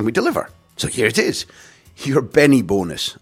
[0.00, 0.48] and we deliver.
[0.78, 1.44] So here it is
[1.96, 3.18] your Benni bonus.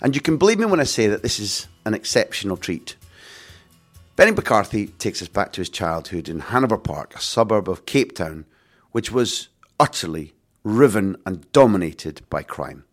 [0.00, 2.96] And you can believe me when I say that this is an exceptional treat.
[4.16, 8.14] Benni McCarthy takes us back to his childhood in Hanover Park, a suburb of Cape
[8.14, 8.46] Town,
[8.92, 9.48] which was
[9.78, 10.32] utterly
[10.64, 12.84] riven and dominated by crime.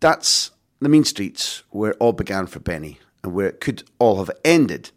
[0.00, 4.16] That's the mean streets where it all began for Benni and where it could all
[4.16, 4.92] have ended,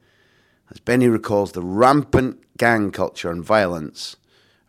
[0.72, 4.16] as Benni recalls the rampant gang culture and violence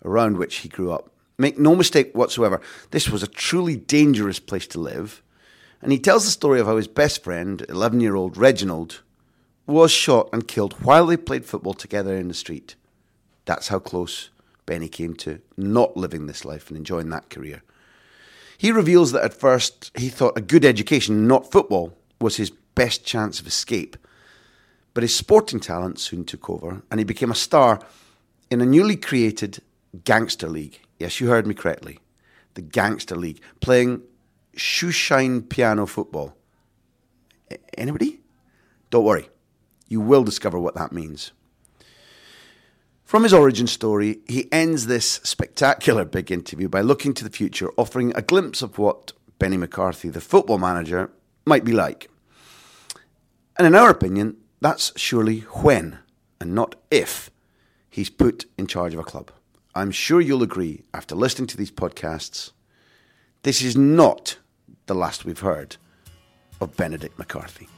[0.05, 1.13] around which he grew up.
[1.39, 5.23] Make no mistake whatsoever, this was a truly dangerous place to live.
[5.83, 9.03] And he tells the story of how his best friend, 11 year old Reginald,
[9.67, 12.77] was shot and killed while they played football together in the street.
[13.45, 14.31] That's how close
[14.65, 17.63] Benni came to not living this life and enjoying that career.
[18.59, 23.05] He reveals that at first he thought a good education, not football, was his best
[23.05, 23.97] chance of escape.
[24.95, 27.81] But his sporting talent soon took over, and he became a star
[28.51, 29.61] in a newly created
[30.05, 30.81] Gangster League.
[30.99, 31.99] Yes, you heard me correctly.
[32.55, 34.03] The Gangster League, playing
[34.57, 36.37] shoeshine piano football.
[37.77, 38.21] Anybody?
[38.91, 39.29] Don't worry,
[39.89, 41.33] you will discover what that means.
[43.05, 47.71] From his origin story, he ends this spectacular big interview by looking to the future,
[47.77, 51.11] offering a glimpse of what Benni McCarthy, the football manager,
[51.45, 52.11] might be like.
[53.57, 55.99] And in our opinion, that's surely when
[56.41, 57.31] and not if
[57.89, 59.31] he's put in charge of a club.
[59.77, 62.53] I'm sure you'll agree after listening to these podcasts,
[63.43, 64.39] this is not
[64.87, 65.77] the last we've heard
[66.63, 67.69] of Benedict McCarthy.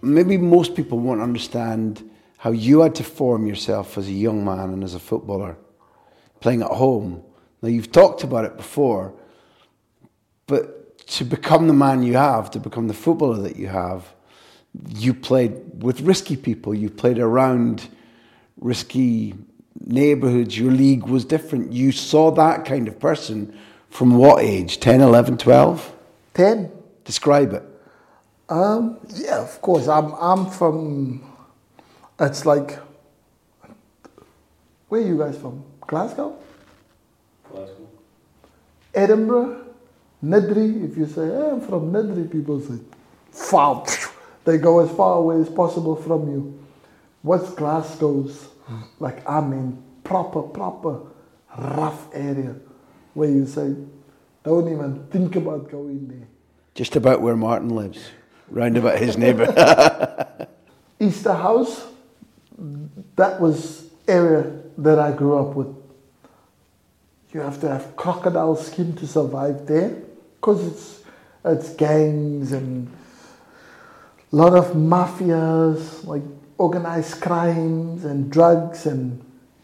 [0.00, 2.08] Maybe most people won't understand
[2.38, 5.58] how you had to form yourself as a young man and as a footballer
[6.38, 7.24] playing at home.
[7.62, 9.12] Now, you've talked about it before,
[10.46, 14.14] but to become the man you have, to become the footballer that you have,
[14.94, 17.88] you played with risky people, you played around
[18.58, 19.34] risky
[19.84, 21.72] neighborhoods, your league was different.
[21.72, 23.56] You saw that kind of person
[23.90, 24.80] from what age?
[24.80, 25.96] 10, 11, 12?
[26.34, 26.72] 10.
[27.04, 27.62] Describe it.
[28.48, 29.88] Um, yeah, of course.
[29.88, 31.24] I'm, I'm from,
[32.20, 32.78] it's like,
[34.88, 35.64] where are you guys from?
[35.80, 36.36] Glasgow?
[37.50, 37.88] Glasgow.
[38.94, 39.64] Edinburgh?
[40.24, 40.90] Niddrie?
[40.90, 42.78] If you say, hey, I'm from Niddrie, people say,
[43.30, 43.84] far.
[44.46, 46.55] They go as far away as possible from you.
[47.26, 48.46] What's Glasgow's?
[49.00, 51.00] Like, I mean, proper, proper
[51.58, 52.54] rough area
[53.14, 53.74] where you say,
[54.44, 56.28] don't even think about going there.
[56.76, 57.98] Just about where Martin lives,
[58.48, 59.46] round about his neighbour.
[61.00, 61.88] Easterhouse,
[63.16, 65.74] that was area that I grew up with.
[67.32, 70.00] You have to have crocodile skin to survive there
[70.36, 71.02] because it's,
[71.44, 72.88] it's gangs and
[74.32, 76.22] a lot of mafias, like
[76.58, 79.22] organized crimes and drugs and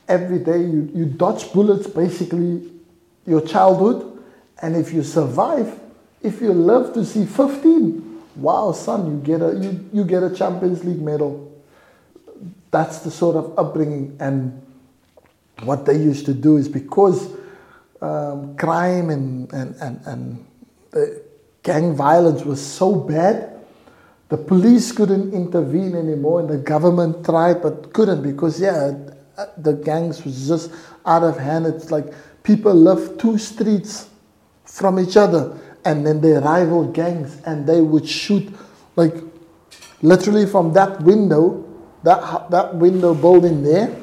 [0.09, 2.71] every day you, you dodge bullets basically
[3.27, 4.23] your childhood.
[4.61, 5.79] And if you survive
[6.23, 10.35] if you live to see 15 wow son you get a you, you get a
[10.35, 11.49] champions league medal.
[12.71, 14.17] That's the sort of upbringing.
[14.19, 14.63] And
[15.63, 17.29] what they used to do is because
[18.01, 20.47] um, crime and, and, and, and
[20.95, 21.01] uh,
[21.63, 23.62] gang violence was so bad
[24.33, 28.95] the police couldn't intervene anymore, and the government tried but couldn't because, yeah,
[29.37, 30.71] uh, the gangs was just
[31.05, 31.67] out of hand.
[31.67, 32.07] It's like
[32.43, 34.09] people lived two streets
[34.65, 38.49] from each other, and then they rival gangs, and they would shoot
[38.97, 39.13] like
[40.01, 41.69] literally from that window,
[42.03, 43.95] that that window building there.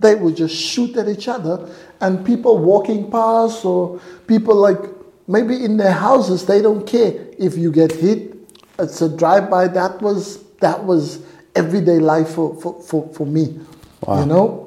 [0.00, 1.68] They would just shoot at each other,
[2.00, 4.80] and people walking past, or people like
[5.28, 8.33] maybe in their houses, they don't care if you get hit
[8.78, 11.24] it's a drive-by that was that was
[11.54, 13.60] everyday life for, for, for, for me
[14.02, 14.20] wow.
[14.20, 14.64] you know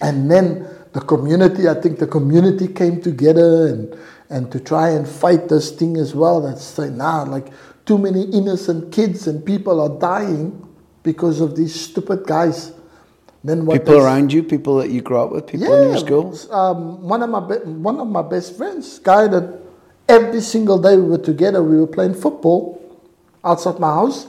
[0.00, 3.98] And then the community, I think the community came together and,
[4.30, 6.40] and to try and fight this thing as well.
[6.40, 7.48] That's saying, nah, like
[7.84, 10.66] too many innocent kids and people are dying
[11.02, 12.72] because of these stupid guys.
[13.44, 16.36] Then what People around you, people that you grew up with, people in your school.
[16.52, 19.60] um, one of my be- one of my best friends, guy that
[20.08, 22.79] every single day we were together, we were playing football
[23.44, 24.26] outside my house.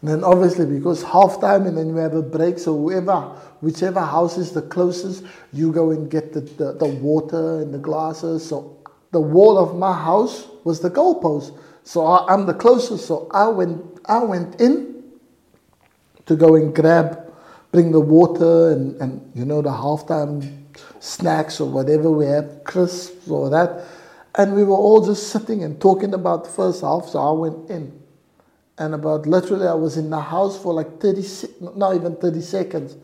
[0.00, 3.20] And then obviously because half time and then we have a break, so whoever,
[3.60, 7.78] whichever house is the closest, you go and get the, the, the water and the
[7.78, 8.48] glasses.
[8.48, 8.78] So
[9.12, 11.56] the wall of my house was the goalpost.
[11.84, 13.06] So I, I'm the closest.
[13.06, 15.04] So I went I went in
[16.26, 17.32] to go and grab,
[17.70, 20.64] bring the water and, and you know the halftime
[20.98, 23.84] snacks or whatever we have, crisps or that.
[24.34, 27.06] And we were all just sitting and talking about the first half.
[27.06, 28.01] So I went in.
[28.78, 31.22] And about literally, I was in the house for like 30,
[31.76, 32.96] not even 30 seconds.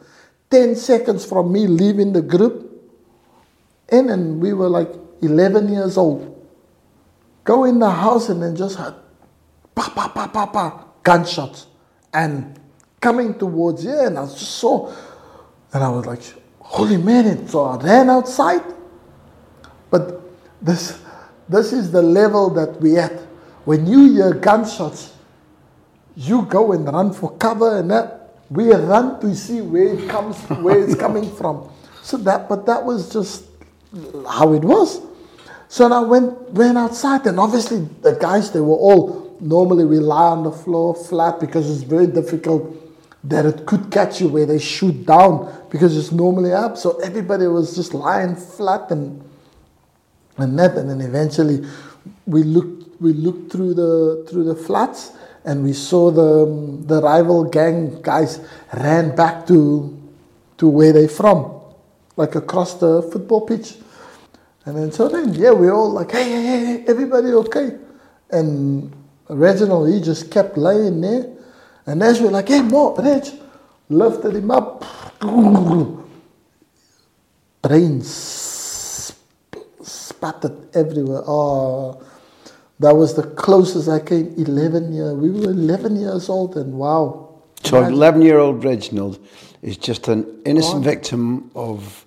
[0.51, 2.69] 10 seconds from me leaving the group
[3.91, 4.91] and we were like
[5.23, 6.35] 11 years old.
[7.45, 8.95] Go in the house and then just had
[9.75, 11.67] pa pa pa pa pa gunshots
[12.13, 12.59] and
[13.01, 14.93] coming towards you, and I just saw,
[15.73, 16.23] and I was like,
[16.59, 17.47] holy man!
[17.49, 18.63] So I ran outside.
[19.91, 20.21] But
[20.61, 21.01] this,
[21.49, 23.13] this is the level that we at.
[23.65, 25.15] When you hear gunshots,
[26.19, 30.37] you go and run for cover, and that we run to see where it comes,
[30.61, 31.71] where it's coming from.
[32.03, 33.45] So that, but that was just
[34.29, 35.01] how it was.
[35.69, 40.33] So I went went outside, and obviously the guys they were all normally we lie
[40.33, 42.75] on the floor flat because it's very difficult
[43.23, 46.77] that it could catch you where they shoot down because it's normally up.
[46.77, 49.23] So everybody was just lying flat and
[50.37, 51.65] and that, and then eventually
[52.27, 55.13] we looked we looked through the through the flats
[55.49, 56.45] and we saw the
[56.85, 58.39] the rival gang guys
[58.77, 59.97] ran back to
[60.59, 61.49] to where they from,
[62.17, 63.77] like across the football pitch.
[64.67, 67.79] And then so then yeah, we all like hey hey hey, everybody okay,
[68.31, 68.93] and
[69.31, 71.33] Reginald he just kept laying there,
[71.87, 73.25] and as we're like hey more Reg,
[73.89, 74.85] lifted him up,
[77.63, 78.11] brains
[79.09, 81.25] sp- spattered everywhere.
[81.25, 82.05] Oh,
[82.81, 84.35] that was the closest I came.
[84.37, 85.15] Eleven years.
[85.15, 87.25] We were eleven years old, and wow.
[87.65, 89.19] So, 11 year old Reginald
[89.63, 90.93] is just an innocent God.
[90.93, 92.07] victim of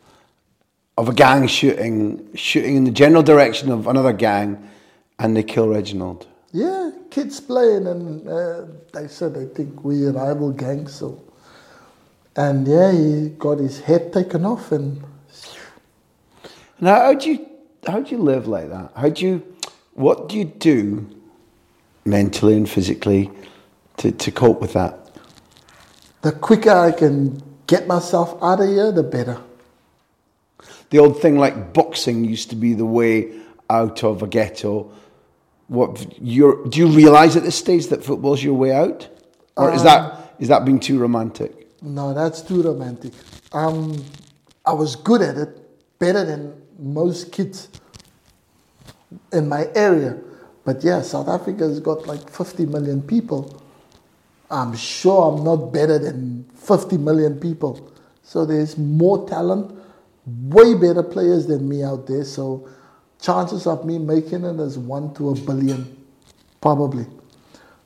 [0.98, 4.70] of a gang shooting, shooting in the general direction of another gang,
[5.20, 6.28] and they kill Reginald.
[6.54, 10.94] Yeah, kids playing, and uh, they said they think we're rival gangs.
[10.94, 11.22] So,
[12.36, 15.04] and yeah, he got his head taken off, and
[16.80, 17.48] Now, how do you
[17.88, 18.92] how do you live like that?
[18.96, 19.51] How do you
[19.94, 21.08] what do you do
[22.06, 23.30] mentally and physically
[23.98, 25.02] to, to cope with that?
[26.22, 29.40] the quicker I can get myself out of here, the better.
[30.90, 33.34] The old thing like boxing used to be the way
[33.70, 34.92] out of a ghetto.
[35.68, 39.08] What you're, do you realise at this stage that football's your way out,
[39.56, 41.70] or is that is that being too romantic?
[41.82, 43.14] No, that's too romantic.
[43.54, 44.04] Um,
[44.66, 47.70] I was good at it, better than most kids
[49.32, 50.18] in my area.
[50.64, 53.62] But yeah, South Africa's got like 50 million people.
[54.50, 57.92] I'm sure I'm not better than 50 million people.
[58.24, 59.74] So there's more talent,
[60.26, 62.24] way better players than me out there.
[62.24, 62.70] So
[63.20, 65.98] chances of me making it is one to a billion,
[66.60, 67.06] probably.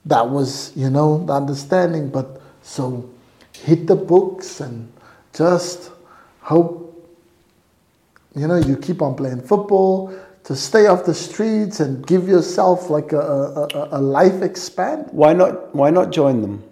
[0.06, 2.10] That was, you know, the understanding.
[2.10, 3.10] But so
[3.54, 4.92] hit the books and
[5.34, 5.92] just
[6.42, 6.82] hope,
[8.36, 10.14] you know, you keep on playing football
[10.46, 15.08] to stay off the streets and give yourself like a, a, a- life expand.
[15.12, 15.74] Why not?
[15.75, 16.64] Why not join them?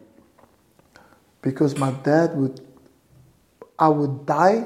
[1.44, 2.60] because my dad would
[3.78, 4.66] I would die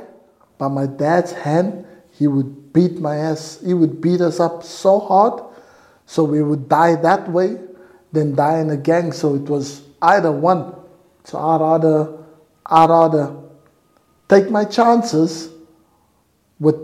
[0.58, 5.00] by my dad's hand he would beat my ass he would beat us up so
[5.00, 5.44] hard
[6.06, 7.58] so we would die that way
[8.12, 10.74] than die in a gang so it was either one
[11.24, 12.18] so I'd rather
[12.68, 13.36] I'd rather
[14.30, 15.50] take my chances
[16.60, 16.76] with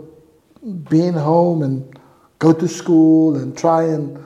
[0.90, 1.93] being home and
[2.38, 4.18] go to school and try and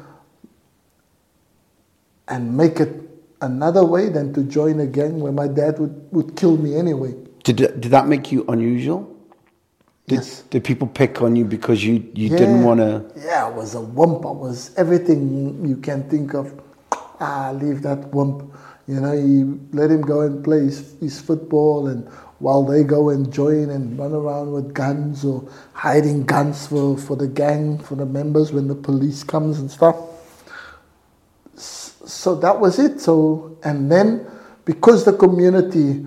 [2.28, 2.92] and make it
[3.40, 7.14] another way than to join a gang where my dad would, would kill me anyway.
[7.44, 9.14] Did did that make you unusual?
[10.08, 10.42] Did, Yes.
[10.48, 13.04] Did people pick on you because you, you didn't want to?
[13.14, 14.24] Yeah, I was a wimp.
[14.24, 16.58] I was everything you can think of.
[17.20, 18.50] Ah, leave that wimp.
[18.88, 23.10] You know, you let him go and play his, his football, and while they go
[23.10, 27.96] and join and run around with guns or hiding guns for, for the gang, for
[27.96, 29.96] the members when the police comes and stuff.
[31.54, 33.00] So that was it.
[33.00, 34.26] So, and then
[34.64, 36.06] because the community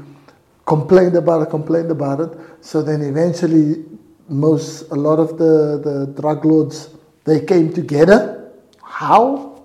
[0.65, 2.29] complained about it, complained about it.
[2.61, 3.85] So then eventually,
[4.27, 6.89] most a lot of the, the drug lords
[7.25, 8.51] they came together.
[8.81, 9.61] How?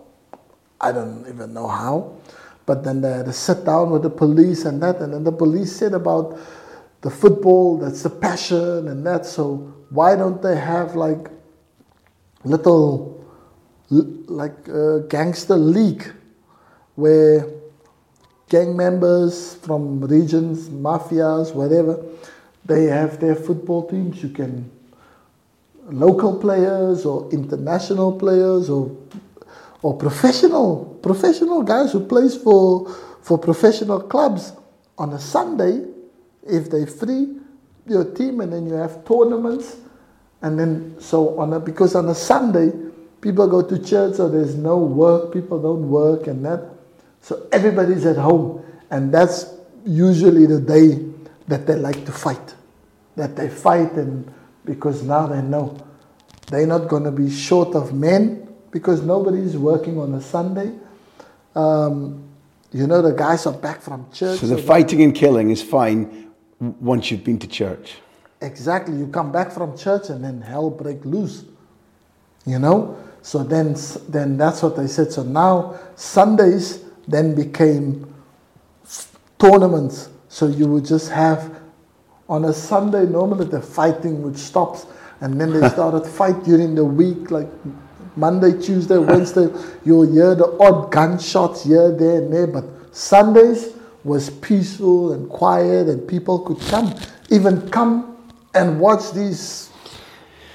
[0.80, 2.18] I don't even know how.
[2.66, 5.32] But then they had to sit down with the police and that, and then the
[5.32, 6.36] police said about
[7.00, 9.24] the football, that's the passion and that.
[9.24, 11.30] So why don't they have like
[12.44, 13.24] little
[13.88, 16.12] like a gangster league
[16.96, 17.46] where
[18.48, 22.04] gang members from regions, mafias, whatever,
[22.64, 24.22] they have their football teams.
[24.22, 24.70] You can
[25.88, 28.90] local players or international players or
[29.86, 32.90] or professional professional guys who plays for
[33.22, 34.52] for professional clubs
[34.98, 35.86] on a Sunday
[36.42, 37.36] if they free
[37.86, 39.76] your team and then you have tournaments
[40.42, 41.52] and then so on.
[41.52, 42.72] A because on a Sunday
[43.20, 46.64] people go to church so there's no work people don't work and that.
[47.20, 50.98] So everybody's at home and that's usually the day
[51.46, 52.56] that they like to fight.
[53.14, 55.78] That they fight and because now they know
[56.48, 60.70] they're not going to be short of men because nobody's working on a Sunday.
[61.54, 62.22] Um,
[62.72, 64.40] you know, the guys are back from church.
[64.40, 66.30] So the fighting and killing is fine
[66.60, 67.94] once you've been to church.
[68.42, 68.94] Exactly.
[68.94, 71.46] You come back from church and then hell break loose.
[72.44, 72.98] You know?
[73.22, 73.76] So then,
[74.10, 75.10] then that's what they said.
[75.10, 78.14] So now Sundays then became
[79.38, 80.10] tournaments.
[80.28, 81.62] So you would just have
[82.28, 84.76] on a Sunday, normally the fighting would stop
[85.22, 87.48] and then they started fight during the week, like
[88.16, 89.48] Monday, Tuesday, Wednesday.
[89.84, 92.46] You'll hear the odd gunshots here, there, and there.
[92.46, 96.94] But Sundays was peaceful and quiet, and people could come,
[97.30, 98.16] even come
[98.54, 99.70] and watch these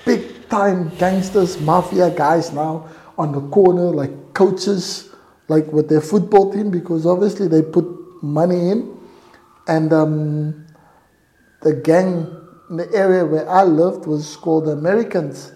[0.05, 5.13] big time gangsters, mafia guys now on the corner, like coaches,
[5.47, 7.85] like with their football team, because obviously they put
[8.23, 8.97] money in.
[9.67, 10.65] And um,
[11.61, 12.35] the gang
[12.69, 15.51] in the area where I lived was called the Americans.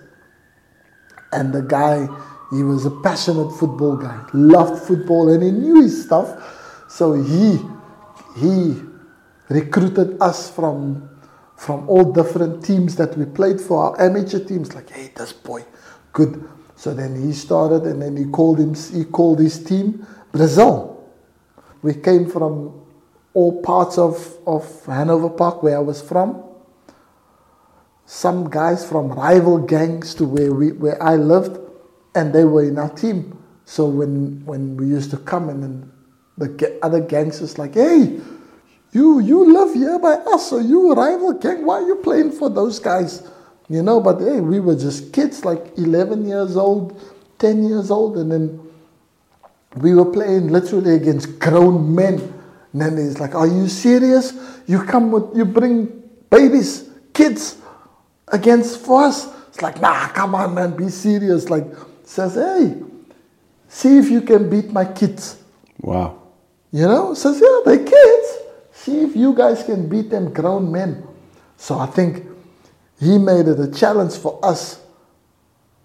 [1.36, 2.08] And the guy,
[2.52, 6.86] he was a passionate football guy, loved football, and he knew his stuff.
[6.90, 7.60] So he
[8.40, 8.82] he
[9.50, 11.10] recruited us from
[11.58, 14.74] from all different teams that we played for, our amateur teams.
[14.74, 15.66] Like, hey, this boy,
[16.14, 16.48] good.
[16.78, 18.74] So then he started, and then he called him.
[18.74, 21.04] He called his team Brazil.
[21.82, 22.82] We came from
[23.34, 26.42] all parts of, of Hanover Park, where I was from
[28.06, 31.60] some guys from rival gangs to where we where I lived,
[32.14, 33.38] and they were in our team.
[33.66, 35.92] So when when we used to come in, and
[36.38, 38.20] the other gangsters like, hey,
[38.92, 41.66] you you live here by us, so you rival gang.
[41.66, 43.28] Why are you playing for those guys?
[43.68, 47.02] You know, but hey, we were just kids, like 11 years old,
[47.40, 48.72] 10 years old, and then
[49.78, 52.22] we were playing literally against grown men.
[52.74, 54.34] And then he's like, Are you serious?
[54.68, 57.58] You come with, you bring babies, kids
[58.28, 59.28] against for us.
[59.50, 61.50] It's like, nah, come on, man, be serious.
[61.50, 61.66] Like,
[62.04, 62.82] says, hey,
[63.68, 65.42] see if you can beat my kids.
[65.80, 66.22] Wow.
[66.72, 68.38] You know, says, yeah, they're kids.
[68.74, 71.08] See if you guys can beat them grown men.
[71.58, 72.26] So I think
[73.00, 74.82] he made it a challenge for us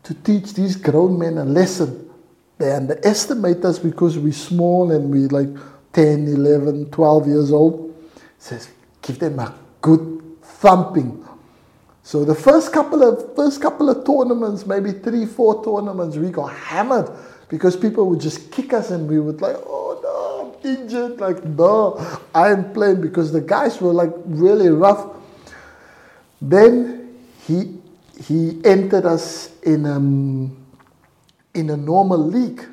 [0.03, 2.11] to teach these grown men a lesson.
[2.59, 5.49] They underestimate us because we're small and we're like
[5.93, 7.97] 10, 11, 12 years old.
[8.39, 8.69] Says,
[9.01, 11.25] give them a good thumping
[12.03, 16.49] so the first couple of first couple of tournaments, maybe three, four tournaments, we got
[16.49, 17.11] hammered
[17.49, 21.21] because people would just kick us and we would like, oh no, I'm injured.
[21.21, 22.01] Like, no,
[22.35, 25.17] I'm playing because the guys were like really rough.
[26.41, 27.79] Then he
[28.19, 30.57] he entered us in um,
[31.55, 32.65] in a normal league,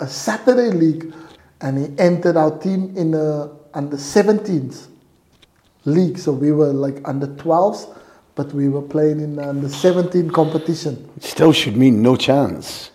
[0.00, 1.14] a Saturday league,
[1.60, 4.88] and he entered our team in a under 17s
[5.84, 6.18] league.
[6.18, 7.94] So we were like under 12s
[8.38, 11.10] but we were playing in uh, the 17 competition.
[11.16, 12.92] It still should mean no chance.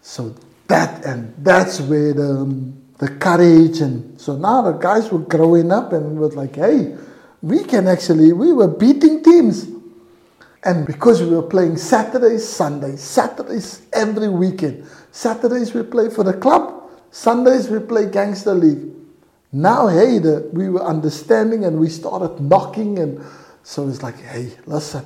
[0.00, 0.34] So
[0.68, 5.70] that and that's where the, um, the courage and so now the guys were growing
[5.70, 6.96] up and was like, hey,
[7.42, 9.68] we can actually we were beating teams.
[10.64, 14.86] And because we were playing Saturdays, Sundays, Saturdays every weekend.
[15.12, 18.94] Saturdays we play for the club, Sundays we play gangster league.
[19.52, 23.22] Now, hey, the, we were understanding and we started knocking and
[23.66, 25.04] so it's like, hey, listen,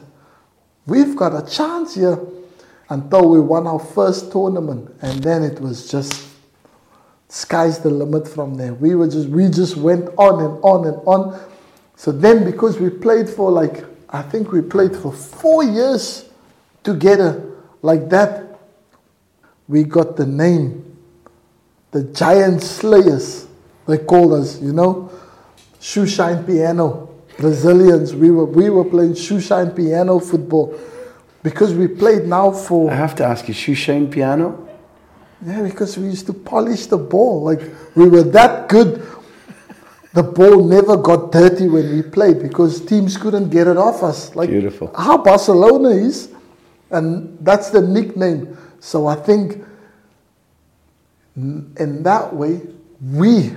[0.84, 2.18] we've got a chance here
[2.90, 4.94] until we won our first tournament.
[5.00, 6.28] And then it was just
[7.30, 8.74] sky's the limit from there.
[8.74, 11.40] We were just we just went on and on and on.
[11.96, 16.28] So then because we played for like I think we played for four years
[16.82, 17.42] together
[17.80, 18.60] like that,
[19.68, 20.98] we got the name.
[21.92, 23.46] The Giant Slayers,
[23.88, 25.10] they called us, you know.
[25.80, 27.09] Shoe Shine Piano
[27.40, 28.14] Brazilians.
[28.14, 30.78] We were we were playing shoeshine piano football
[31.42, 34.66] because we played now for I have to ask you, shoeshine piano?
[35.42, 37.62] yeah because we used to polish the ball like
[37.94, 39.06] we were that good.
[40.12, 44.34] The ball never got dirty when we played because teams couldn't get it off us.
[44.34, 44.90] Like Beautiful.
[44.96, 46.28] how Barcelona is,
[46.90, 48.58] and that's the nickname.
[48.80, 49.64] So I think
[51.36, 52.60] in that way
[53.00, 53.54] we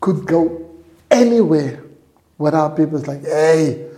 [0.00, 0.70] could go
[1.10, 1.82] anywhere
[2.38, 3.90] without people is like, hey,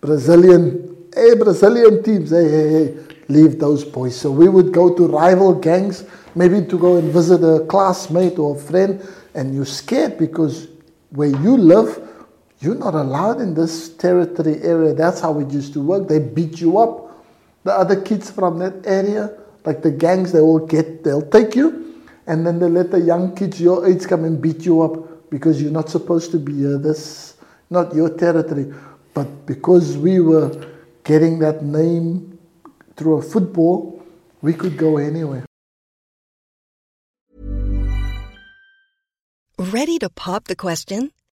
[0.00, 4.18] Brazilian, hey, Brazilian teams, hey, hey, hey, leave those boys.
[4.18, 8.56] So we would go to rival gangs, maybe to go and visit a classmate or
[8.56, 10.68] a friend, and you're scared because
[11.10, 12.00] where you live,
[12.60, 14.94] you're not allowed in this territory area.
[14.94, 16.08] That's how it used to work.
[16.08, 17.24] They beat you up.
[17.64, 22.02] The other kids from that area, like the gangs, they will get, they'll take you,
[22.28, 25.60] and then they let the young kids your age come and beat you up because
[25.60, 26.78] you're not supposed to be here.
[26.78, 27.36] This
[27.70, 28.72] not your territory.
[29.14, 30.52] But because we were
[31.04, 32.38] getting that name
[32.96, 34.02] through a football,
[34.42, 35.44] we could go anywhere.
[39.58, 41.12] Ready to pop the question?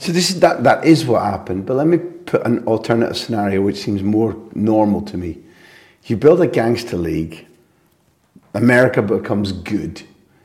[0.00, 1.66] So this is that that is what happened.
[1.66, 5.38] But let me put an alternative scenario which seems more normal to me.
[6.04, 7.46] You build a gangster league.
[8.54, 10.02] America becomes good.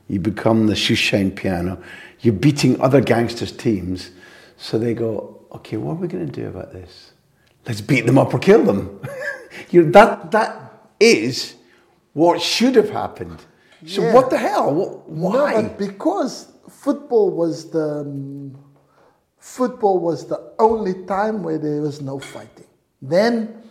[0.10, 1.82] You become the shoeshine piano.
[2.20, 4.12] You're beating other gangsters' teams.
[4.58, 7.13] So they go, okay, what are we going to do about this?
[7.65, 9.02] Let's beat them up or kill them.
[9.70, 11.56] you that that is
[12.12, 13.39] what should have happened.
[13.86, 14.13] So Yeah.
[14.13, 15.04] what the hell?
[15.06, 15.62] Why?
[15.62, 18.64] No, because football was the um,
[19.46, 22.66] football was the only time where there was no fighting.
[23.00, 23.62] Then,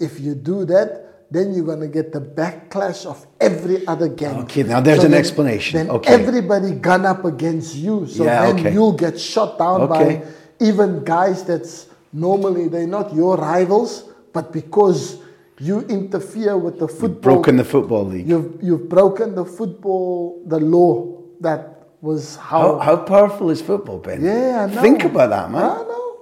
[0.00, 4.40] if you do that, then you're gonna get the backlash of every other gang.
[4.40, 5.78] Okay, now there's an then- explanation.
[5.78, 6.12] Then Okay.
[6.12, 8.72] everybody gun up against you, so Yeah, then okay.
[8.74, 10.16] you'll get shot down Okay.
[10.16, 10.22] by
[10.58, 15.18] even guys that's normally they're not your rivals, but because
[15.60, 18.26] you interfere with the football Broken the football league.
[18.28, 21.06] You've you've broken the football the law
[21.40, 24.22] that was How, how powerful is football, Ben?
[24.22, 24.82] yeah I know.
[24.82, 25.62] Think about that, man.
[25.62, 26.18] I know,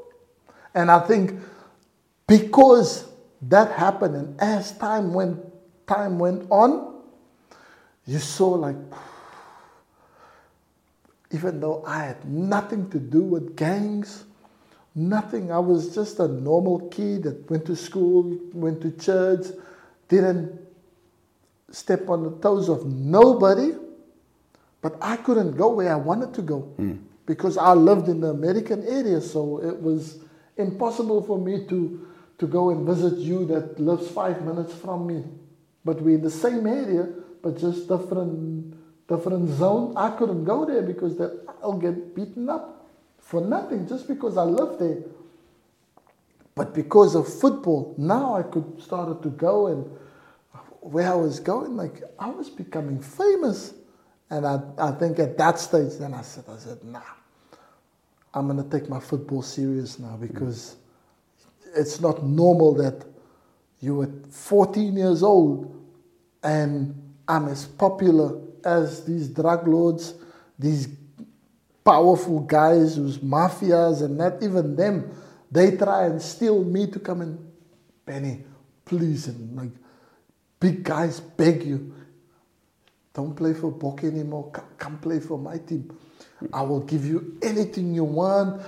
[0.74, 1.38] and I think
[2.26, 3.06] because
[3.42, 5.38] that happened, and as time went
[5.86, 6.94] time went on,
[8.06, 8.76] you saw like
[11.30, 14.24] even though I had nothing to do with gangs,
[14.94, 15.52] nothing.
[15.52, 19.46] I was just a normal kid that went to school, went to church,
[20.08, 20.58] didn't
[21.70, 23.72] step on the toes of nobody.
[24.88, 26.94] But I couldn't go where I wanted to go hmm.
[27.26, 30.20] because I lived in the American area, so it was
[30.56, 32.06] impossible for me to,
[32.38, 35.24] to go and visit you that lives five minutes from me.
[35.84, 37.06] But we're in the same area,
[37.42, 38.74] but just different
[39.08, 39.92] different zone.
[39.94, 44.44] I couldn't go there because that I'll get beaten up for nothing just because I
[44.44, 45.02] live there.
[46.54, 49.84] But because of football, now I could started to go and
[50.80, 53.74] where I was going, like I was becoming famous.
[54.30, 57.00] And I, I think at that stage, then I said, I said, nah,
[58.34, 60.26] I'm gonna take my football serious now hmm.
[60.26, 60.76] because
[61.74, 63.04] it's not normal that
[63.80, 65.74] you were 14 years old
[66.42, 66.94] and
[67.26, 70.14] I'm as popular as these drug lords,
[70.58, 70.88] these
[71.84, 75.10] powerful guys who's mafias and not even them.
[75.50, 77.38] They try and steal me to come and
[78.06, 78.42] Benni,
[78.84, 79.70] please, and like
[80.60, 81.94] big guys beg you,
[83.18, 84.52] don't play for Bok anymore.
[84.78, 85.90] Come, play for my team.
[86.52, 88.62] I will give you anything you want.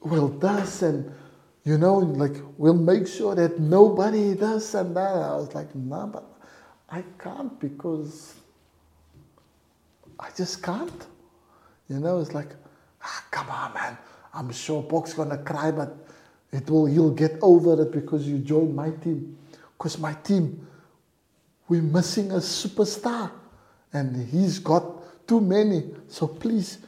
[0.00, 1.12] Well, this and
[1.64, 5.16] you know, like we'll make sure that nobody does and that.
[5.16, 6.24] I was like, nah, but
[6.88, 8.36] I can't because
[10.20, 11.06] I just can't.
[11.88, 12.54] You know, it's like,
[13.02, 13.98] ah, come on, man.
[14.32, 15.96] I'm sure Bok's gonna cry, but
[16.52, 16.88] it will.
[16.88, 19.36] You'll get over it because you joined my team.
[19.76, 20.64] Because my team,
[21.66, 23.32] we're missing a superstar,
[23.92, 25.90] and he's got too many.
[26.08, 26.78] So please,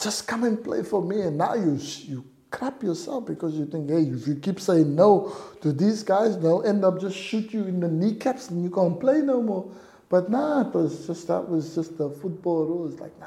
[0.00, 1.22] just come and play for me.
[1.22, 5.34] And now you you crap yourself because you think, hey, if you keep saying no
[5.60, 8.98] to these guys, they'll end up just shoot you in the kneecaps and you can't
[9.00, 9.70] play no more.
[10.08, 13.00] But nah, it was just that was just the football rules.
[13.00, 13.26] Like nah.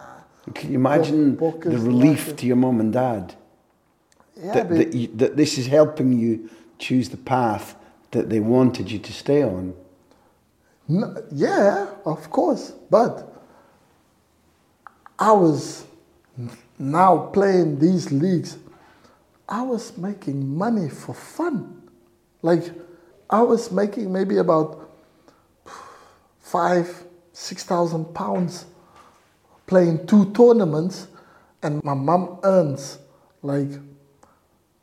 [0.54, 3.36] Can you imagine the relief like to your mum and dad
[4.38, 7.76] Yeah, that, that, you, that this is helping you choose the path
[8.12, 9.74] that they wanted you to stay on?
[10.90, 12.72] N- yeah, of course.
[12.90, 13.34] But
[15.20, 15.86] I was
[16.80, 18.58] now playing these leagues.
[19.50, 21.82] I was making money for fun.
[22.42, 22.64] Like
[23.30, 24.90] I was making maybe about
[26.40, 28.66] five, six thousand pounds
[29.68, 31.08] playing two tournaments,
[31.64, 33.00] and my mom earns
[33.42, 33.70] like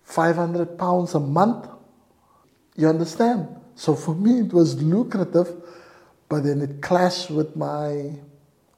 [0.03, 1.69] five hundred pounds a month.
[2.77, 3.49] You understand?
[3.77, 5.63] So for me it was lucrative,
[6.29, 8.13] but then it clashed with my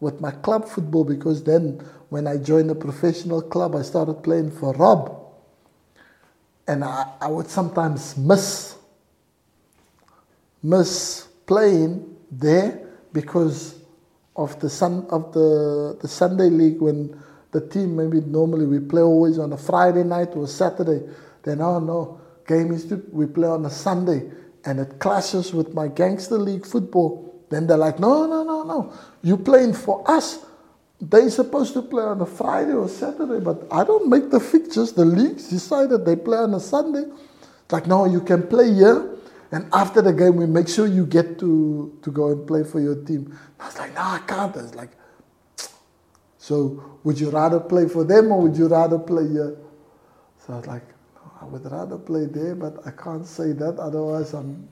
[0.01, 1.81] with my club football because then
[2.11, 5.23] when I joined the professional club I started playing for Rob.
[6.69, 8.77] And I, I would sometimes miss
[10.63, 13.77] miss playing there because
[14.37, 17.19] of the sun of the the Sunday league when
[17.53, 21.03] the team maybe normally we play always on a Friday night or Saturday.
[21.45, 24.31] Then oh no, game is we play on a Sunday
[24.65, 27.26] and it clashes with my gangster league football.
[27.49, 30.45] Then they're like, no, no, no, no, You're playing for us.
[31.01, 34.93] They're supposed to play on a Friday or Saturday, but I don't make the fixtures.
[34.93, 37.05] The leagues decided they play on a Sunday.
[37.65, 39.17] It's like, no, you can play here,
[39.53, 42.81] and after the game, we make sure you get to, to go and play for
[42.81, 43.39] your team.
[43.61, 44.57] I was like, no, I can't.
[44.57, 44.91] I was like,
[46.39, 49.57] so would you rather play for them or would you rather play here?
[50.39, 53.79] So I was like, no, I would rather play there, but I can't say that,
[53.79, 54.69] otherwise I'm,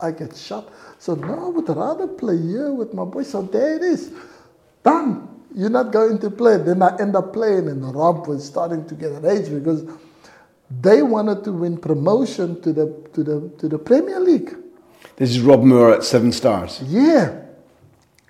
[0.00, 0.70] I get shot.
[0.98, 3.30] So no, I would rather play here with my boys.
[3.30, 4.12] So there it is,
[4.82, 5.28] done.
[5.54, 6.58] You're not going to play.
[6.58, 9.84] Then I end up playing, and Rob was starting to get an age because
[10.80, 14.56] they wanted to win promotion to the to the to the Premier League.
[15.16, 16.82] This is Rob Moore at Seven Stars.
[16.84, 17.40] Yeah.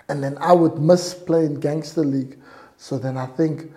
[0.08, 2.38] And then I would miss playing Gangster League.
[2.76, 3.72] So then I think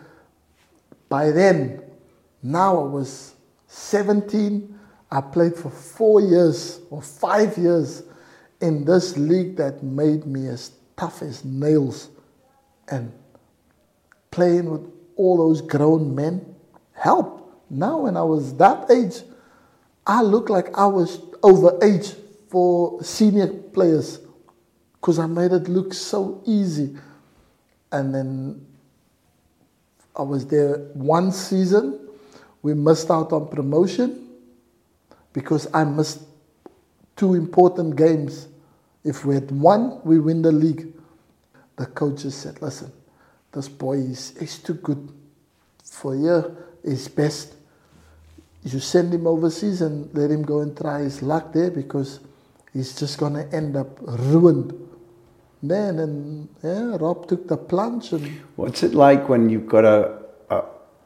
[1.07, 1.81] by then,
[2.43, 3.35] now I was
[3.67, 4.76] 17,
[5.09, 8.03] I played for four years or five years
[8.59, 12.09] in this league that made me as tough as nails.
[12.89, 13.11] And
[14.31, 16.55] playing with all those grown men
[16.93, 17.43] helped.
[17.69, 19.23] Now, when I was that age,
[20.05, 22.13] I looked like I was over age
[22.49, 24.19] for senior players
[24.93, 26.95] because I made it look so easy.
[27.91, 28.65] And then
[30.15, 31.99] I was there one season.
[32.61, 34.26] We missed out on promotion
[35.33, 36.21] because I missed
[37.15, 38.47] two important games.
[39.03, 40.93] If we had won, we win the league.
[41.77, 42.91] The coaches said, listen,
[43.51, 45.09] this boy is, is too good
[45.83, 46.55] for you.
[46.83, 47.55] He's best.
[48.63, 52.19] You send him overseas and let him go and try his luck there because
[52.73, 54.73] he's just going to end up ruined.
[55.63, 60.19] Then and yeah, Rob took the plunge and What's it like when you've got a,
[60.49, 60.63] a,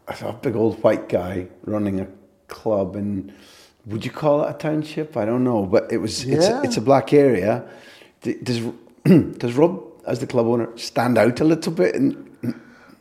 [0.07, 2.07] a big old white guy running a
[2.47, 3.33] club in,
[3.85, 5.17] would you call it a township?
[5.17, 6.61] I don't know, but it was, it's, Yeah.
[6.63, 7.63] it's a black area.
[8.21, 8.59] Does,
[9.37, 11.95] does Rob, as the club owner, stand out a little bit?
[11.95, 12.27] And,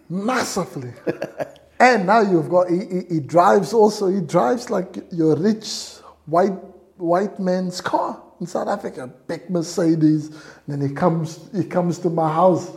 [0.08, 0.92] massively.
[1.80, 4.08] and now you've got he, he, he drives also.
[4.08, 6.56] He drives like your rich white
[6.96, 10.26] white man's car in South Africa, big Mercedes.
[10.28, 10.34] And
[10.68, 12.70] then he comes he comes to my house,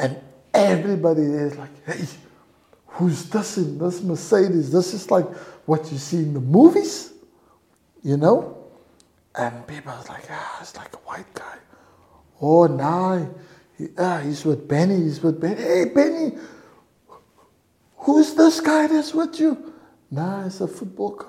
[0.00, 0.18] and
[0.52, 2.04] everybody is like, "Hey,
[2.94, 4.70] who's this in this Mercedes?
[4.70, 5.28] This is like
[5.66, 7.12] what you see in the movies,
[8.02, 8.56] you know."
[9.34, 11.58] And people are like, "Ah, it's like a white guy."
[12.40, 13.26] Oh, nah,
[13.78, 15.02] he, ah, he's with Benni.
[15.02, 15.56] He's with Benni.
[15.56, 16.38] Hey, Benni,
[17.98, 19.72] who's this guy that's with you?
[20.10, 21.24] Nah, it's a football.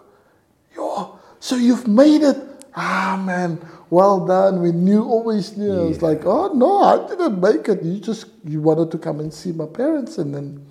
[0.76, 2.38] Yo, so you've made it.
[2.76, 3.58] Ah, man,
[3.90, 4.62] well done.
[4.62, 5.80] We knew, always knew.
[5.80, 7.82] I was like, oh no, I didn't make it.
[7.82, 10.66] You just you wanted to come and see my parents, and then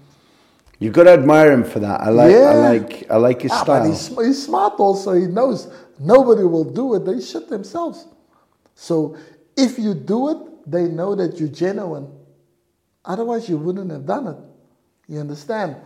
[0.84, 2.00] you've got to admire him for that.
[2.00, 3.86] I like, I like, I like his Ah, style.
[3.90, 5.12] he's, he's smart also.
[5.14, 5.68] He knows
[5.98, 7.04] nobody will do it.
[7.06, 8.06] They shit themselves.
[8.74, 9.16] So
[9.56, 12.08] if you do it, they know that you're genuine.
[13.04, 14.36] Otherwise, you wouldn't have done it.
[15.08, 15.76] You understand?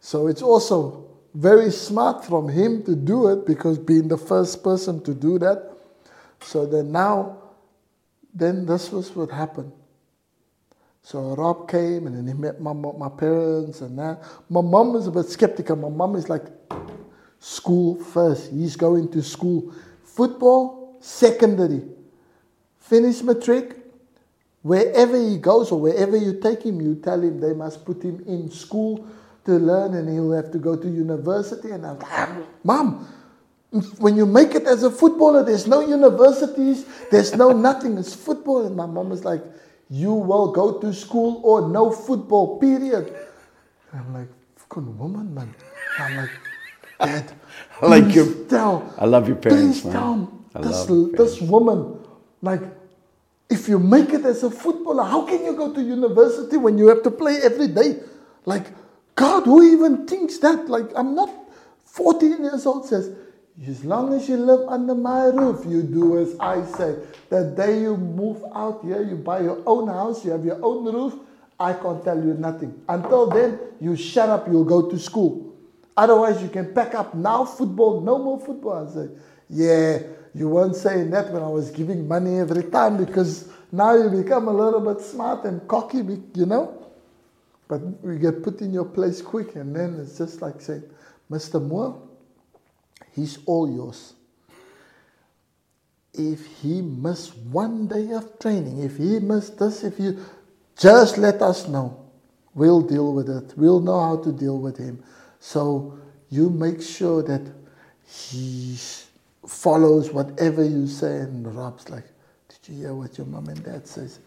[0.00, 5.02] So it's also very smart from him to do it because being the first person
[5.04, 5.70] to do that.
[6.40, 7.38] So then now,
[8.34, 9.72] then this was what happened.
[11.02, 14.22] So Rob came and then he met my, my parents and that.
[14.48, 15.76] My mom is a bit skeptical.
[15.76, 16.44] My mom is like,
[17.40, 18.52] school first.
[18.52, 19.72] He's going to school.
[20.04, 21.82] Football, secondary.
[22.78, 23.76] Finish matric.
[24.62, 28.22] Wherever he goes or wherever you take him, you tell him they must put him
[28.26, 29.06] in school
[29.46, 31.70] to learn and he'll have to go to university.
[31.70, 33.08] And I'm like, ah, Mom,
[33.98, 38.66] when you make it as a footballer, there's no universities, there's no nothing, it's football.
[38.66, 39.42] And my mom is like,
[39.90, 43.12] You will go to school or no football, period.
[43.92, 45.52] And I'm like, Fucking woman, man.
[45.98, 46.30] I'm like,
[47.00, 47.32] Dad,
[47.82, 48.94] I like your- tell.
[48.96, 49.92] I love your parents, Please man.
[49.92, 51.98] tell I this, love this woman,
[52.40, 52.62] like,
[53.48, 56.86] if you make it as a footballer, how can you go to university when you
[56.86, 57.98] have to play every day?
[58.44, 58.66] Like,
[59.16, 60.68] God, who even thinks that?
[60.68, 61.30] Like, I'm not
[61.84, 63.10] 14 years old, says,
[63.66, 66.96] as long as you live under my roof, you do as I say.
[67.28, 70.84] The day you move out here, you buy your own house, you have your own
[70.92, 71.14] roof,
[71.58, 72.80] I can't tell you nothing.
[72.88, 75.54] Until then, you shut up, you'll go to school.
[75.94, 78.88] Otherwise, you can pack up now football, no more football.
[78.88, 79.08] I say,
[79.50, 79.98] yeah,
[80.34, 84.48] you weren't saying that when I was giving money every time because now you become
[84.48, 86.90] a little bit smart and cocky, you know?
[87.68, 90.84] But we get put in your place quick, and then it's just like saying,
[91.30, 91.62] Mr.
[91.62, 92.00] Moore,
[93.14, 94.14] he's all yours.
[96.14, 100.18] If he missed one day of training, if he missed this, if you
[100.76, 101.96] just let us know.
[102.54, 103.52] We'll deal with it.
[103.56, 105.02] We'll know how to deal with him.
[105.38, 105.98] So
[106.30, 107.42] you make sure that
[108.06, 108.76] he
[109.46, 111.18] follows whatever you say.
[111.18, 112.04] And Rob's like,
[112.48, 114.18] Did you hear what your mom and dad says?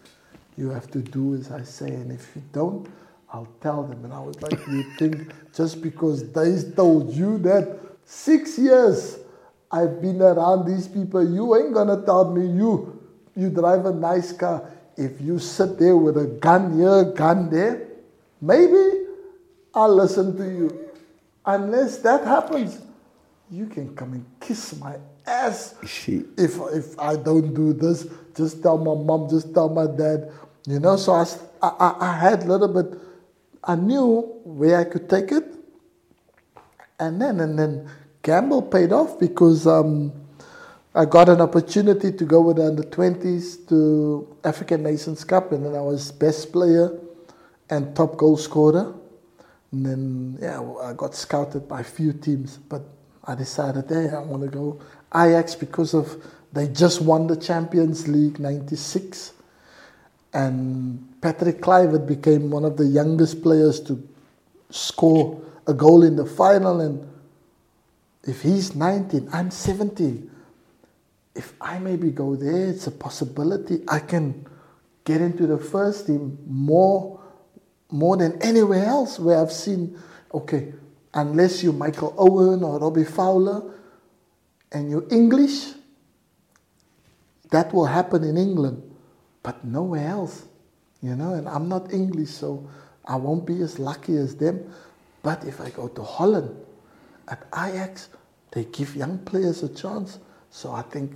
[0.56, 1.88] You have to do as I say.
[1.88, 2.88] And if you don't,
[3.32, 4.04] I'll tell them.
[4.04, 9.18] And I was like, You think just because they told you that six years
[9.70, 13.00] I've been around these people, you ain't gonna tell me you
[13.36, 14.70] you drive a nice car.
[14.96, 17.88] If you sit there with a gun here, gun there,
[18.40, 19.06] maybe
[19.74, 20.90] I'll listen to you.
[21.44, 22.80] Unless that happens,
[23.50, 25.74] you can come and kiss my ass.
[25.84, 30.30] She- If if I don't do this, just tell my mom, just tell my dad.
[30.66, 31.26] You know, so I,
[31.60, 32.98] I, I had a little bit,
[33.64, 35.53] I knew where I could take it.
[36.98, 37.90] And then, and then
[38.22, 40.12] gamble paid off because um,
[40.94, 45.66] I got an opportunity to go with the under 20s to African Nations Cup, and
[45.66, 46.96] then I was best player
[47.68, 48.94] and top goal scorer.
[49.72, 52.82] And then, yeah, I got scouted by a few teams, but
[53.24, 54.80] I decided, hey, I want to go
[55.12, 59.32] Ajax because of they just won the Champions League '96,
[60.32, 64.00] and Patrick Kluivert became one of the youngest players to
[64.70, 66.80] score a goal in the final.
[66.80, 67.08] And
[68.24, 70.30] if he's 19, I'm 17
[71.34, 74.46] if I maybe go there, it's a possibility I can
[75.04, 77.20] get into the first team more,
[77.90, 79.98] more than anywhere else where I've seen,
[80.32, 80.72] okay,
[81.12, 83.74] unless you're Michael Owen or Robbie Fowler
[84.72, 85.72] and you're English,
[87.50, 88.82] that will happen in England,
[89.42, 90.46] but nowhere else,
[91.02, 92.68] you know, and I'm not English, so
[93.04, 94.72] I won't be as lucky as them.
[95.24, 96.54] But if I go to Holland,
[97.28, 98.10] at Ajax,
[98.52, 100.18] they give young players a chance.
[100.50, 101.12] So I think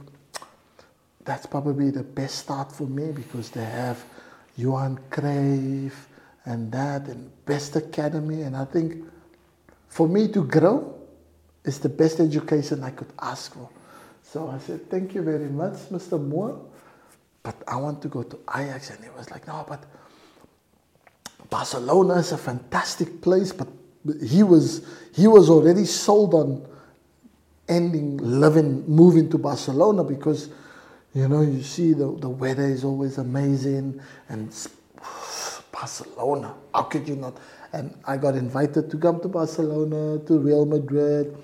[1.24, 4.02] that's probably the best start for me because they have
[4.56, 5.92] Johan Cruyff
[6.46, 8.42] and that and best academy.
[8.42, 9.04] And I think
[9.88, 10.98] for me to grow
[11.64, 13.68] is the best education I could ask for.
[14.22, 16.18] So I said, thank you very much, Mr.
[16.18, 16.58] Moore.
[17.42, 18.88] But I want to go to Ajax.
[18.88, 19.84] And he was like, no, but
[21.50, 23.68] Barcelona is a fantastic place, but
[24.22, 26.66] he was he was already sold on
[27.68, 30.48] ending living moving to Barcelona because
[31.14, 34.52] you know you see the, the weather is always amazing and
[35.72, 37.36] Barcelona how could you not?
[37.72, 41.36] And I got invited to come to Barcelona to Real Madrid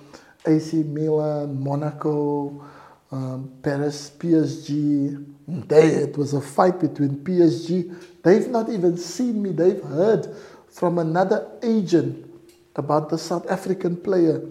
[0.46, 2.64] AC Milan Monaco
[3.10, 9.50] um, Paris PSG they it was a fight between PSG they've not even seen me.
[9.50, 10.34] They've heard
[10.70, 12.30] from another agent
[12.76, 14.42] about the South African player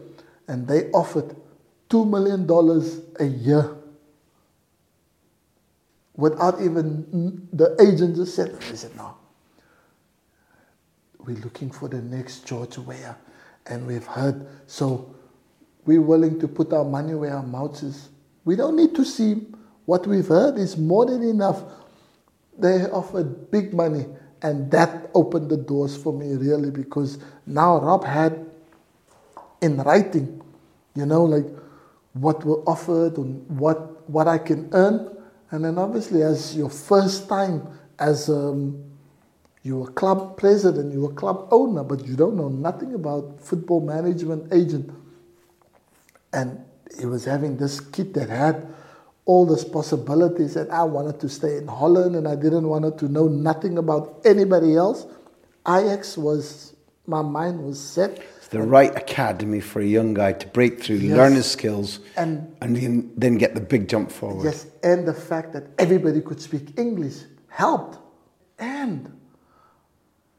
[0.48, 1.36] and they offered
[1.90, 2.50] $2 million
[3.20, 3.76] a year
[6.16, 9.16] without even the agent just said, they said, no,
[11.20, 13.18] we're looking for the next George Weah
[13.66, 15.16] and we've heard, so
[15.86, 18.10] we're willing to put our money where our mouth is.
[18.46, 19.48] We don't need to see
[19.86, 21.64] what we've heard is more than enough.
[22.58, 24.06] They offered big money
[24.44, 28.46] and that opened the doors for me really because now Rob had
[29.62, 30.42] in writing,
[30.96, 31.46] you know, like
[32.12, 35.10] what were offered and what, what I can earn.
[35.50, 38.84] And then obviously, as your first time as um,
[39.64, 44.92] you're club president, you're club owner, but you don't know nothing about football management agent.
[46.34, 46.66] And
[47.00, 48.68] he was having this kid that had
[49.26, 53.08] all these possibilities, and I wanted to stay in Holland, and I didn't want to
[53.08, 55.06] know nothing about anybody else.
[55.68, 56.74] Ajax was
[57.06, 58.20] my mind was set.
[58.38, 61.18] It's the right academy for a young guy to break through, Yes.
[61.18, 64.46] learn his skills, And- and then, then get the big jump forward.
[64.46, 67.98] Yes, and the fact that everybody could speak English helped.
[68.60, 69.12] And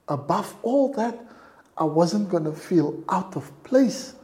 [0.09, 1.19] above all that,
[1.77, 4.15] I wasn't going to feel out of place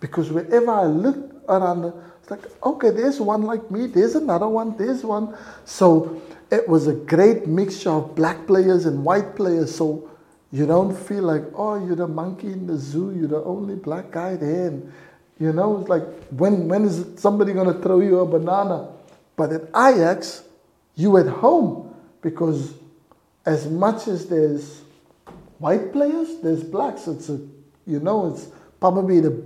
[0.00, 4.46] because wherever I looked around, the- it's like, okay, there's one like me, there's another
[4.46, 5.36] one, there's one.
[5.64, 9.74] So it was a great mixture of black players and white players.
[9.74, 10.08] So
[10.52, 14.12] you don't feel like, oh, you're the monkey in the zoo, you're the only black
[14.12, 14.68] guy there.
[14.68, 14.92] And,
[15.40, 18.92] you know, it's like, when, when is somebody going to throw you a banana?
[19.34, 20.44] But at Ajax,
[20.94, 22.74] you at home because
[23.46, 24.82] as much as there's
[25.58, 27.08] white players, there's blacks.
[27.08, 27.40] It's a,
[27.84, 28.46] you know, it's
[28.78, 29.42] probably the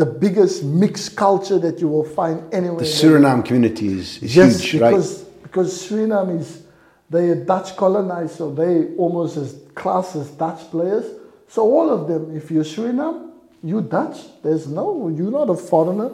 [0.00, 2.78] the biggest mixed culture that you will find anywhere.
[2.80, 3.42] The in the world.
[3.42, 4.90] Suriname community is, is Yes, huge, right?
[4.92, 6.62] because because Suriname is
[7.10, 11.04] they are Dutch colonized, so they almost as class as Dutch players.
[11.48, 13.30] So all of them, if you're Suriname,
[13.62, 14.18] you Dutch.
[14.42, 16.12] There's no, you're not a foreigner.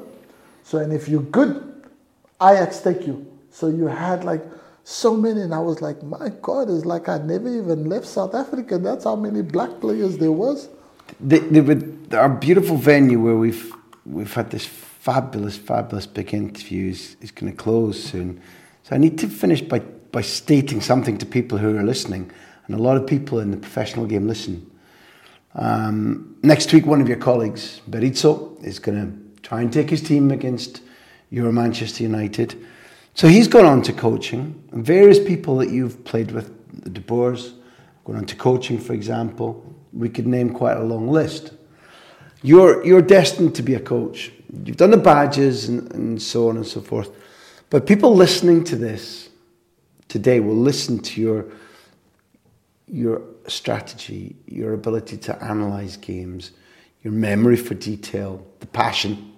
[0.65, 1.53] So and if you're good,
[2.43, 3.25] Ajax take you.
[3.53, 4.43] So you had like
[4.83, 8.35] so many, and I was like, my God, it's like I never even left South
[8.35, 8.79] Africa.
[8.79, 10.69] That's how many black players there was.
[11.21, 13.73] The, the, our beautiful venue where we've
[14.07, 18.41] we've had this fabulous, fabulous big interview is, is going to close soon.
[18.83, 22.31] So I need to finish by, by stating something to people who are listening,
[22.67, 24.71] and a lot of people in the professional game listen.
[25.55, 30.03] Um, next week, one of your colleagues, Berizzo, is going to try and take his
[30.03, 30.83] team against
[31.31, 32.55] your Manchester United.
[33.15, 34.63] So he's gone on to coaching.
[34.73, 37.55] And various people that you've played with, the De Boers,
[38.05, 39.66] gone on to coaching, for example.
[39.93, 41.53] We could name quite a long list.
[42.43, 44.33] You're, you're destined to be a coach.
[44.65, 47.11] You've done the badges and, and so on and so forth.
[47.71, 49.31] But people listening to this
[50.09, 51.47] today will listen to your,
[52.87, 56.53] your strategy, your ability to analyze games,
[57.03, 59.33] your memory for detail, the passion.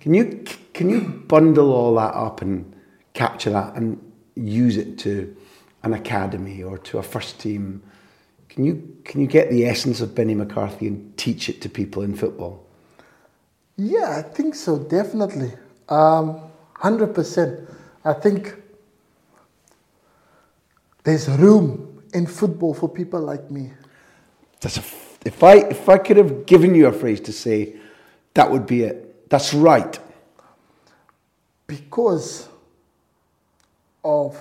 [0.00, 2.74] Can you, can you bundle all that up and
[3.14, 4.00] capture that and
[4.34, 5.36] use it to
[5.82, 7.82] an academy or to a first team?
[8.56, 12.02] Can you, can you get the essence of Benni McCarthy and teach it to people
[12.02, 12.66] in football?
[13.76, 15.52] Yeah, I think so, definitely.
[15.88, 16.40] Um,
[16.76, 17.70] 100%.
[18.04, 18.54] I think
[21.04, 23.72] there's room in football for people like me.
[24.60, 24.84] That's a
[25.26, 27.74] if I if I could have given you a phrase to say,
[28.34, 29.28] that would be it.
[29.28, 29.98] That's right.
[31.66, 32.48] because
[34.04, 34.40] of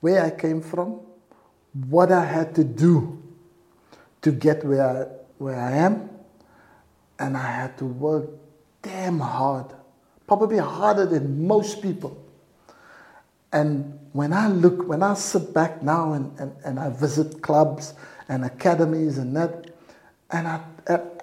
[0.00, 1.00] where I came from,
[1.86, 3.22] what I had to do
[4.22, 5.02] to get where I,
[5.38, 6.10] where I am,
[7.18, 8.30] and I had to work
[8.82, 9.66] damn hard,
[10.26, 12.24] probably harder than most people.
[13.52, 17.94] And when I look, when I sit back now and, and, and I visit clubs
[18.28, 19.70] and academies and that,
[20.30, 20.60] and I,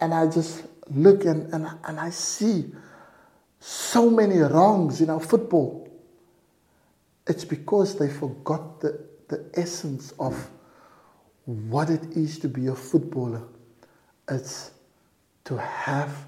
[0.02, 2.74] and I just look and, and, and I see
[3.60, 5.90] so many wrongs in our football.
[7.28, 10.50] It's because they forgot the, the essence of
[11.46, 13.44] what it is to be a footballer.
[14.30, 14.72] It's
[15.46, 16.26] to have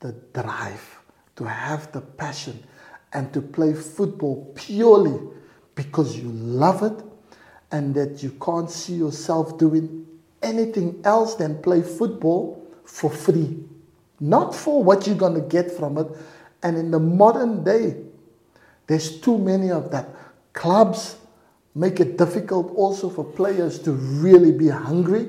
[0.00, 0.98] the drive,
[1.36, 2.62] to have the passion,
[3.12, 5.18] and to play football purely
[5.74, 7.04] because you love it
[7.72, 10.06] and that you can't see yourself doing
[10.42, 13.58] anything else than play football for free.
[14.20, 16.06] Not for what you're going to get from it.
[16.62, 17.96] And in the modern day,
[18.86, 20.08] there's too many of that.
[20.52, 21.16] Clubs
[21.76, 25.28] make it difficult also for players to really be hungry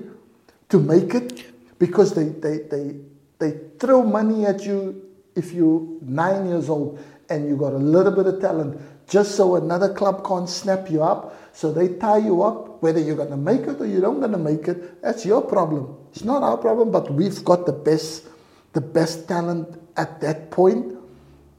[0.70, 1.44] to make it
[1.78, 2.96] because they, they, they,
[3.38, 5.04] they throw money at you
[5.36, 9.56] if you're nine years old and you got a little bit of talent just so
[9.56, 11.36] another club can't snap you up.
[11.54, 14.32] So they tie you up, whether you're going to make it or you don't going
[14.32, 15.02] to make it.
[15.02, 15.98] That's your problem.
[16.12, 18.26] It's not our problem, but we've got the best,
[18.74, 20.96] the best talent at that point.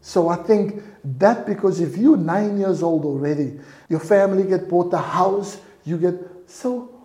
[0.01, 4.93] So I think that because if you're nine years old already, your family get bought
[4.93, 6.15] a house, you get
[6.47, 6.99] so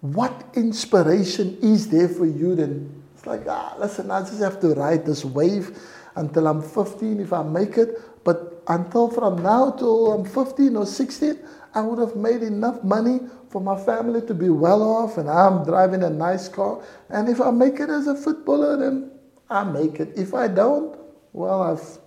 [0.00, 3.02] what inspiration is there for you then?
[3.14, 5.76] It's like, ah, listen, I just have to ride this wave
[6.14, 8.00] until I'm 15 if I make it.
[8.24, 11.38] But until from now till I'm 15 or 16,
[11.74, 15.64] I would have made enough money for my family to be well off and I'm
[15.64, 16.82] driving a nice car.
[17.08, 19.10] And if I make it as a footballer, then
[19.50, 20.12] I make it.
[20.16, 20.96] If I don't,
[21.32, 21.98] well, I've,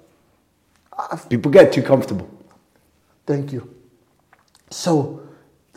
[0.98, 2.30] Uh, people get too comfortable.
[3.26, 3.74] Thank you.
[4.70, 5.22] So,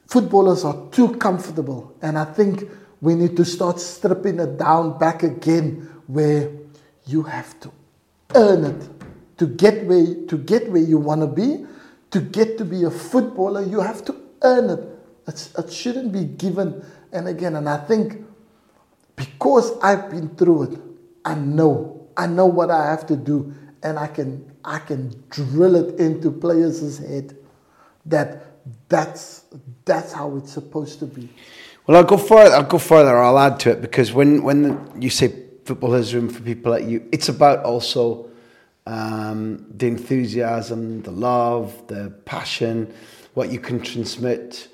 [0.08, 2.64] footballers are too comfortable, and I think
[3.00, 6.50] we need to start stripping it down back again, where
[7.06, 7.72] you have to
[8.34, 8.88] earn it
[9.38, 11.66] to get where to get where you want to be.
[12.10, 14.88] To get to be a footballer, you have to earn it.
[15.26, 16.84] It's, it shouldn't be given.
[17.12, 18.24] And again, and I think
[19.16, 20.80] because I've been through it,
[21.24, 23.52] I know, I know what I have to do,
[23.84, 27.36] and I can, I can drill it into players' head
[28.06, 28.46] that
[28.88, 29.44] that's
[29.84, 31.28] that's how it's supposed to be.
[31.86, 32.56] Well, I'll go further.
[32.56, 33.16] I'll go further.
[33.16, 36.72] I'll add to it because when when the, you say football has room for people
[36.72, 38.30] like you, it's about also
[38.86, 42.92] um, the enthusiasm, the love, the passion,
[43.34, 44.68] what you can transmit.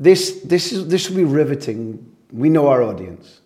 [0.00, 2.16] This this is this will be riveting.
[2.32, 3.40] We know our audience.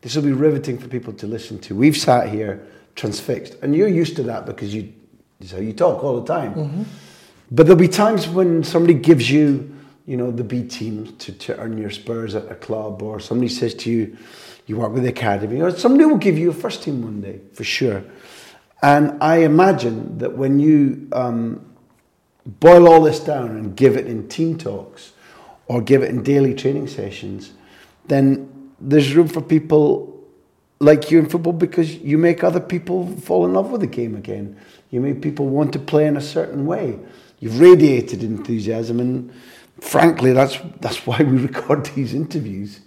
[0.00, 1.74] This will be riveting for people to listen to.
[1.74, 2.66] We've sat here
[2.96, 4.92] transfixed, and you're used to that because you,
[5.42, 6.86] so you talk all the time.
[7.50, 9.72] But there'll be times when somebody gives you,
[10.06, 13.48] you know, the B team to, to earn your spurs at a club, or somebody
[13.48, 14.16] says to you,
[14.66, 17.40] you work with the academy, or somebody will give you a first team one day
[17.52, 18.02] for sure.
[18.82, 21.64] And I imagine that when you um,
[22.46, 25.12] boil all this down and give it in team talks
[25.66, 27.52] or give it in daily training sessions,
[28.06, 30.15] then there's room for people
[30.78, 34.14] like you in football because you make other people fall in love with the game
[34.14, 34.56] again.
[34.90, 36.98] You make people want to play in a certain way.
[37.40, 39.32] You've radiated enthusiasm, and
[39.80, 42.80] frankly, that's that's why we record these interviews.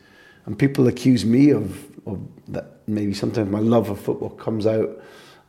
[0.46, 4.90] And people accuse me of, of that maybe sometimes my love of football comes out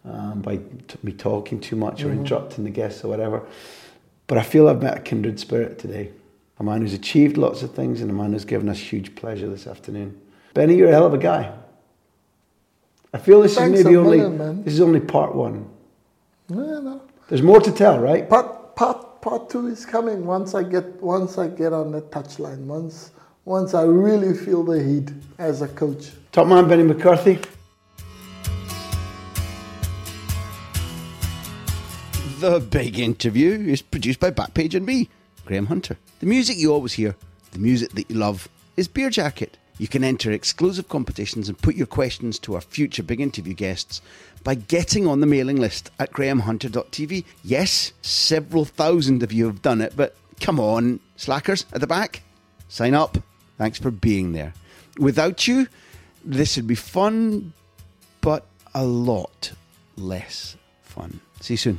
[0.04, 3.42] um, by t- me talking too much or interrupting the guests or whatever.
[4.26, 6.10] But I feel I've met a kindred spirit today.
[6.58, 9.48] A man who's achieved lots of things and a man who's given us huge pleasure
[9.48, 10.20] this afternoon.
[10.54, 11.52] Benni, you're a hell of a guy.
[13.12, 15.68] I feel this Thanks is maybe only million, this is only part one.
[16.48, 17.02] No, no.
[17.28, 18.28] There's more to tell, right?
[18.28, 22.66] Part part part two is coming once I get once I get on the touchline.
[22.66, 23.10] Once
[23.44, 26.10] once I really feel the heat as a coach.
[26.30, 27.40] Top man Benni McCarthy.
[32.38, 35.10] The Big Interview is produced by Backpage and me,
[35.44, 35.98] Graham Hunter.
[36.20, 37.14] The music you always hear,
[37.50, 38.48] the music that you love,
[38.78, 39.58] is Beer Jacket.
[39.80, 44.02] You can enter exclusive competitions and put your questions to our future Big Interview guests
[44.44, 47.24] by getting on the mailing list at grahamhunter.tv.
[47.42, 52.22] Yes, several thousand of you have done it, but come on, slackers at the back,
[52.68, 53.16] sign up.
[53.56, 54.52] Thanks for being there.
[54.98, 55.66] Without you,
[56.26, 57.54] this would be fun,
[58.20, 59.52] but a lot
[59.96, 61.20] less fun.
[61.40, 61.78] See you soon.